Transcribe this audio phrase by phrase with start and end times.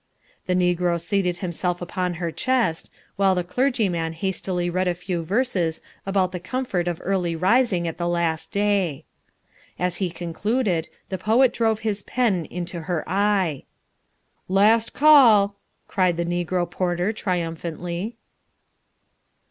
[0.47, 5.79] The negro seated himself upon her chest, while the clergyman hastily read a few verses
[6.07, 9.05] about the comfort of early rising at the last day.
[9.77, 13.65] As he concluded, the poet drove his pen into her eye.
[14.47, 15.55] "Last call!"
[15.87, 18.15] cried the negro porter triumphantly.